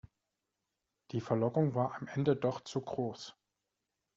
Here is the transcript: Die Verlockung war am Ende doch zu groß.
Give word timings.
Die 1.11 1.21
Verlockung 1.21 1.75
war 1.75 1.93
am 1.93 2.07
Ende 2.07 2.35
doch 2.35 2.61
zu 2.61 2.81
groß. 2.81 3.35